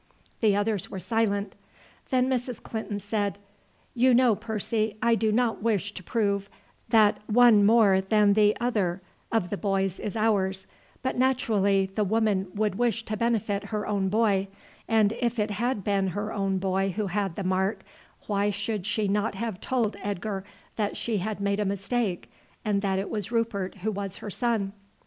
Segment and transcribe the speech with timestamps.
[0.39, 1.53] The others were silent.
[2.09, 2.63] Then Mrs.
[2.63, 3.37] Clinton said,
[3.93, 6.49] "You know, Percy, I do not wish to prove
[6.89, 10.65] that one more than the other of the boys is ours;
[11.03, 14.47] but naturally the woman would wish to benefit her own boy,
[14.87, 17.83] and if it had been her own boy who had the mark,
[18.25, 20.43] why should she not have told Edgar
[20.77, 22.27] that she had made a mistake,
[22.65, 24.73] and that it was Rupert who was her son?"